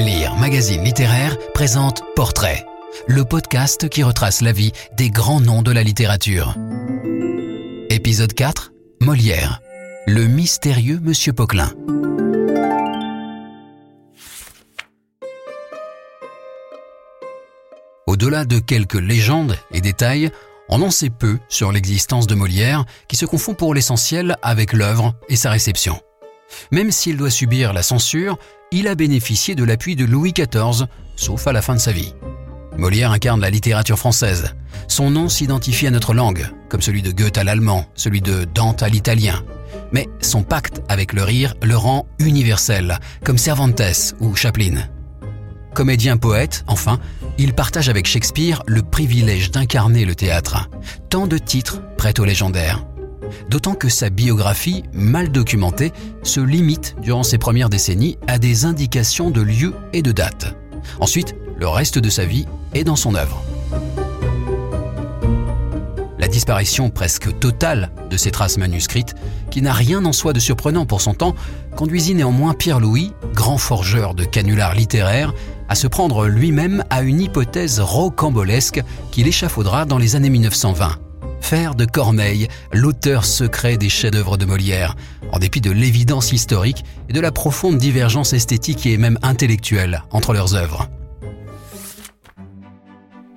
[0.00, 2.64] Lire Magazine littéraire présente Portrait,
[3.06, 6.54] le podcast qui retrace la vie des grands noms de la littérature.
[7.90, 9.60] Épisode 4 Molière,
[10.06, 11.74] le mystérieux Monsieur Poquelin.
[18.06, 20.30] Au-delà de quelques légendes et détails,
[20.70, 25.14] on en sait peu sur l'existence de Molière, qui se confond pour l'essentiel avec l'œuvre
[25.28, 26.00] et sa réception.
[26.70, 28.38] Même s'il doit subir la censure,
[28.72, 30.86] il a bénéficié de l'appui de Louis XIV,
[31.16, 32.14] sauf à la fin de sa vie.
[32.76, 34.54] Molière incarne la littérature française.
[34.86, 38.84] Son nom s'identifie à notre langue, comme celui de Goethe à l'allemand, celui de Dante
[38.84, 39.42] à l'italien.
[39.92, 44.84] Mais son pacte avec le rire le rend universel, comme Cervantes ou Chaplin.
[45.74, 47.00] Comédien poète, enfin,
[47.38, 50.68] il partage avec Shakespeare le privilège d'incarner le théâtre.
[51.08, 52.84] Tant de titres prêtent au légendaire.
[53.48, 59.30] D'autant que sa biographie, mal documentée, se limite durant ses premières décennies à des indications
[59.30, 60.54] de lieux et de dates.
[61.00, 63.42] Ensuite, le reste de sa vie est dans son œuvre.
[66.18, 69.14] La disparition presque totale de ces traces manuscrites,
[69.50, 71.34] qui n'a rien en soi de surprenant pour son temps,
[71.76, 75.32] conduisit néanmoins Pierre Louis, grand forgeur de canulars littéraires,
[75.68, 81.09] à se prendre lui-même à une hypothèse rocambolesque qu'il échafaudera dans les années 1920
[81.40, 84.96] faire de Corneille l'auteur secret des chefs-d'œuvre de Molière,
[85.32, 90.32] en dépit de l'évidence historique et de la profonde divergence esthétique et même intellectuelle entre
[90.32, 90.88] leurs œuvres.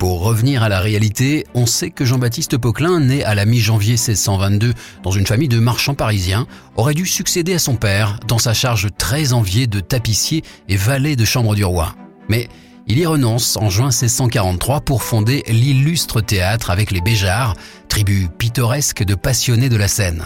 [0.00, 4.72] Pour revenir à la réalité, on sait que Jean-Baptiste Poquelin, né à la mi-janvier 1622
[5.02, 8.88] dans une famille de marchands parisiens, aurait dû succéder à son père dans sa charge
[8.96, 11.94] très enviée de tapissier et valet de chambre du roi.
[12.30, 12.48] Mais
[12.86, 17.54] il y renonce en juin 1643 pour fonder l'illustre théâtre avec les Béjards,
[17.88, 20.24] tribu pittoresque de passionnés de la scène.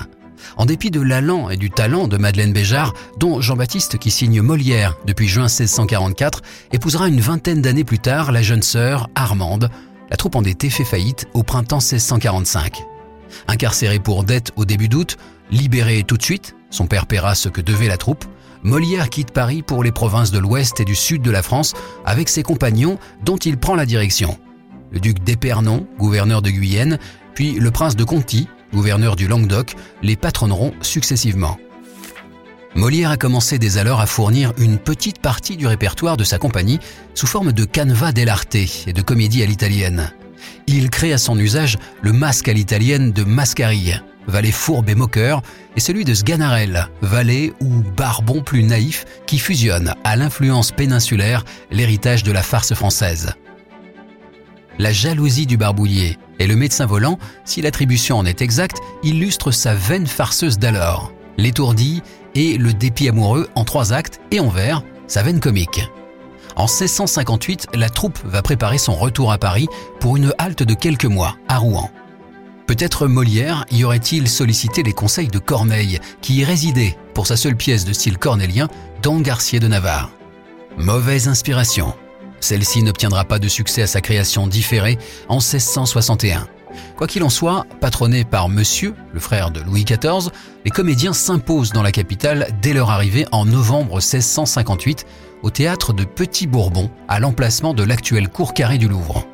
[0.57, 4.97] En dépit de l'allant et du talent de Madeleine Béjart, dont Jean-Baptiste, qui signe Molière
[5.07, 9.71] depuis juin 1644, épousera une vingtaine d'années plus tard la jeune sœur Armande,
[10.11, 12.83] la troupe endettée fait faillite au printemps 1645.
[13.49, 15.17] Incarcéré pour dette au début d'août,
[15.51, 18.25] libéré tout de suite, son père paiera ce que devait la troupe,
[18.65, 21.75] Molière quitte Paris pour les provinces de l'ouest et du sud de la France
[22.07, 24.39] avec ses compagnons dont il prend la direction.
[24.91, 26.99] Le duc d'Épernon, gouverneur de Guyenne,
[27.35, 31.59] puis le prince de Conti, gouverneur du Languedoc, les patronneront successivement.
[32.75, 36.81] Molière a commencé dès alors à fournir une petite partie du répertoire de sa compagnie
[37.15, 40.11] sous forme de canevas dell'arte et de comédie à l'italienne.
[40.67, 43.93] Il crée à son usage le masque à l'italienne de Mascari,
[44.27, 45.43] valet fourbe et moqueur,
[45.77, 52.23] et celui de Sganarelle, valet ou barbon plus naïf qui fusionne à l'influence péninsulaire l'héritage
[52.23, 53.35] de la farce française.
[54.79, 59.75] La jalousie du barbouillé et le médecin volant, si l'attribution en est exacte, illustre sa
[59.75, 62.03] veine farceuse d'alors, l'étourdi
[62.35, 65.89] et le dépit amoureux en trois actes et en vers, sa veine comique.
[66.57, 69.69] En 1658, la troupe va préparer son retour à Paris
[70.01, 71.91] pour une halte de quelques mois à Rouen.
[72.67, 77.57] Peut-être Molière y aurait-il sollicité les conseils de Corneille, qui y résidait pour sa seule
[77.57, 78.69] pièce de style cornélien,
[79.03, 80.11] Don Garcier de Navarre.
[80.79, 81.95] Mauvaise inspiration.
[82.41, 84.99] Celle-ci n'obtiendra pas de succès à sa création différée
[85.29, 86.49] en 1661.
[86.97, 90.31] Quoi qu'il en soit, patronné par Monsieur, le frère de Louis XIV,
[90.65, 95.07] les comédiens s'imposent dans la capitale dès leur arrivée en novembre 1658
[95.43, 99.27] au théâtre de Petit Bourbon, à l'emplacement de l'actuelle cour carrée du Louvre.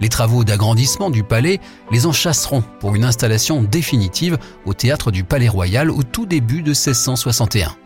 [0.00, 1.60] Les travaux d'agrandissement du palais
[1.90, 6.70] les enchasseront pour une installation définitive au théâtre du Palais Royal au tout début de
[6.70, 7.76] 1661.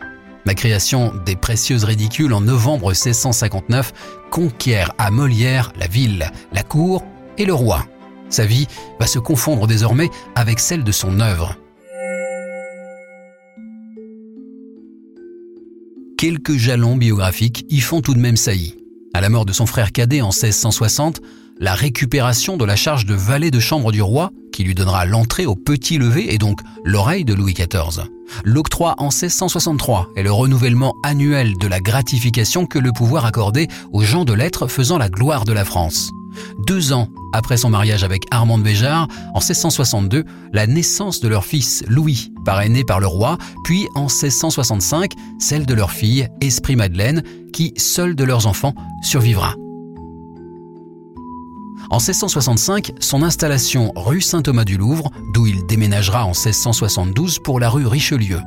[0.45, 3.93] La création des Précieuses Ridicules en novembre 1659
[4.29, 7.03] conquiert à Molière la ville, la cour
[7.37, 7.85] et le roi.
[8.29, 8.67] Sa vie
[8.99, 11.57] va se confondre désormais avec celle de son œuvre.
[16.17, 18.77] Quelques jalons biographiques y font tout de même saillie.
[19.13, 21.21] À la mort de son frère cadet en 1660,
[21.59, 25.45] la récupération de la charge de valet de chambre du roi, qui lui donnera l'entrée
[25.45, 28.05] au petit lever et donc l'oreille de Louis XIV
[28.43, 34.03] l'octroi en 1663 et le renouvellement annuel de la gratification que le pouvoir accordait aux
[34.03, 36.11] gens de lettres faisant la gloire de la France.
[36.67, 41.83] Deux ans après son mariage avec Armande Béjart, en 1662, la naissance de leur fils
[41.87, 47.73] Louis, parrainé par le roi, puis en 1665, celle de leur fille Esprit Madeleine, qui,
[47.77, 49.55] seule de leurs enfants, survivra.
[51.89, 58.39] En 1665, son installation rue Saint-Thomas-du-Louvre, d'où il déménagera en 1672 pour la rue Richelieu.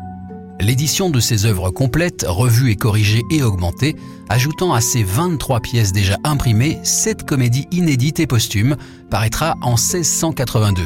[0.60, 3.94] L'édition de ses œuvres complètes, revues et corrigées et augmentées,
[4.28, 8.76] ajoutant à ses 23 pièces déjà imprimées 7 comédies inédites et posthumes,
[9.08, 10.82] paraîtra en 1682.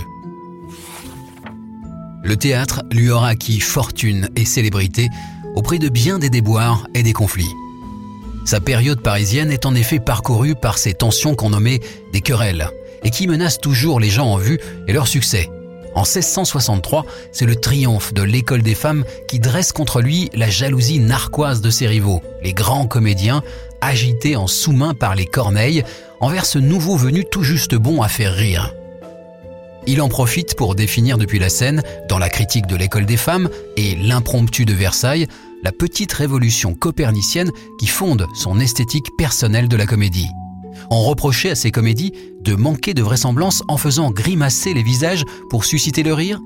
[2.23, 5.09] Le théâtre lui aura acquis fortune et célébrité
[5.57, 7.51] au prix de bien des déboires et des conflits.
[8.45, 11.81] Sa période parisienne est en effet parcourue par ces tensions qu'on nommait
[12.13, 12.69] des querelles
[13.05, 14.59] et qui menacent toujours les gens en vue
[14.89, 15.49] et leur succès.
[15.95, 20.99] En 1663, c'est le triomphe de l'école des femmes qui dresse contre lui la jalousie
[20.99, 23.43] narquoise de ses rivaux, les grands comédiens,
[23.81, 25.85] agités en sous-main par les corneilles,
[26.21, 28.75] envers ce nouveau venu tout juste bon à faire rire.
[29.87, 33.51] Il en profite pour définir depuis la scène, dans la critique de l'école des femmes
[33.77, 35.27] et l'impromptu de Versailles,
[35.63, 40.29] la petite révolution copernicienne qui fonde son esthétique personnelle de la comédie.
[40.91, 42.13] On reprochait à ces comédies
[42.43, 46.41] de manquer de vraisemblance en faisant grimacer les visages pour susciter le rire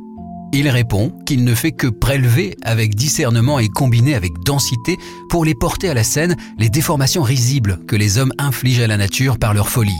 [0.52, 4.96] Il répond qu'il ne fait que prélever avec discernement et combiner avec densité
[5.28, 8.96] pour les porter à la scène les déformations risibles que les hommes infligent à la
[8.96, 9.92] nature par leur folie.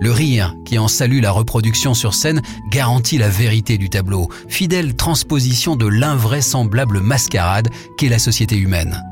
[0.00, 4.94] Le rire qui en salue la reproduction sur scène garantit la vérité du tableau, fidèle
[4.94, 7.68] transposition de l'invraisemblable mascarade
[7.98, 9.02] qu'est la société humaine.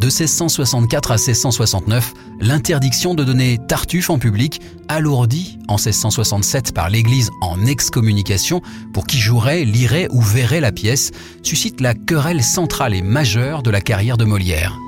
[0.00, 7.30] De 1664 à 1669, l'interdiction de donner Tartuffe en public, alourdie en 1667 par l'Église
[7.40, 8.60] en excommunication
[8.92, 11.12] pour qui jouerait, lirait ou verrait la pièce,
[11.42, 14.78] suscite la querelle centrale et majeure de la carrière de Molière.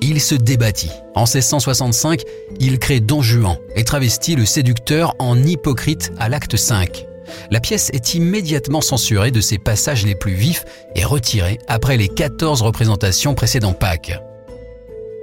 [0.00, 0.90] Il se débattit.
[1.14, 2.22] En 1665,
[2.60, 7.06] il crée Don Juan et travestit le séducteur en hypocrite à l'acte 5.
[7.50, 10.64] La pièce est immédiatement censurée de ses passages les plus vifs
[10.94, 14.18] et retirée après les 14 représentations précédant Pâques.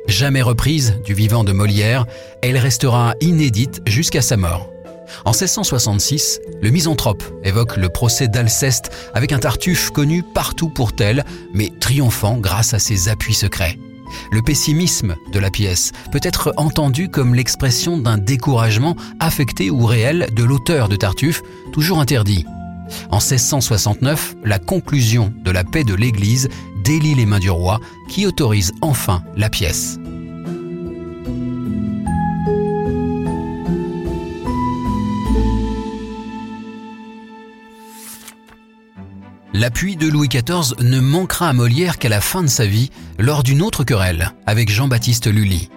[0.08, 2.06] Jamais reprise du vivant de Molière,
[2.42, 4.70] elle restera inédite jusqu'à sa mort.
[5.24, 11.24] En 1666, le misanthrope évoque le procès d'Alceste avec un Tartuffe connu partout pour tel,
[11.54, 13.78] mais triomphant grâce à ses appuis secrets.
[14.32, 20.28] Le pessimisme de la pièce peut être entendu comme l'expression d'un découragement affecté ou réel
[20.34, 21.42] de l'auteur de Tartuffe,
[21.72, 22.46] toujours interdit.
[23.10, 26.50] En 1669, la conclusion de la paix de l'Église
[26.84, 27.80] délie les mains du roi,
[28.10, 29.98] qui autorise enfin la pièce.
[39.58, 43.42] L'appui de Louis XIV ne manquera à Molière qu'à la fin de sa vie, lors
[43.42, 45.70] d'une autre querelle avec Jean-Baptiste Lully.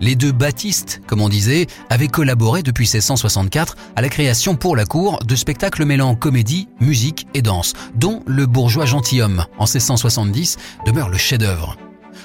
[0.00, 4.86] Les deux Baptistes, comme on disait, avaient collaboré depuis 1664 à la création pour la
[4.86, 10.56] cour de spectacles mêlant comédie, musique et danse, dont Le bourgeois gentilhomme en 1670
[10.86, 11.76] demeure le chef-d'œuvre.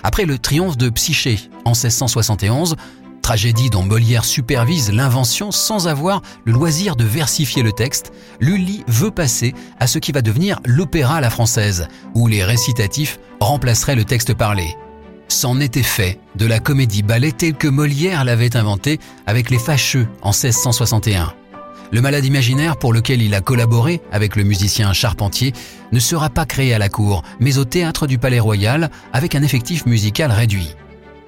[0.04, 2.78] Après le triomphe de Psyché en 1671,
[3.32, 8.12] tragédie dont Molière supervise l'invention sans avoir le loisir de versifier le texte,
[8.42, 13.22] Lully veut passer à ce qui va devenir l'opéra à la française, où les récitatifs
[13.40, 14.76] remplaceraient le texte parlé.
[15.30, 20.10] C'en était fait de la comédie ballet telle que Molière l'avait inventée avec Les Fâcheux
[20.22, 21.34] en 1661.
[21.94, 25.54] Le malade imaginaire pour lequel il a collaboré avec le musicien Charpentier
[25.94, 29.42] ne sera pas créé à la cour, mais au théâtre du Palais Royal avec un
[29.42, 30.76] effectif musical réduit.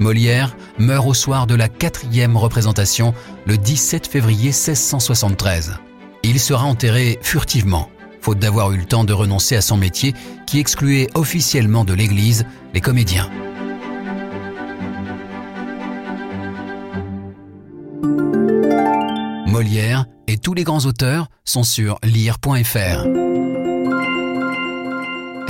[0.03, 3.13] Molière meurt au soir de la quatrième représentation,
[3.45, 5.75] le 17 février 1673.
[6.23, 7.89] Il sera enterré furtivement,
[8.19, 10.13] faute d'avoir eu le temps de renoncer à son métier
[10.45, 13.29] qui excluait officiellement de l'Église les comédiens.
[19.47, 23.22] Molière et tous les grands auteurs sont sur lire.fr.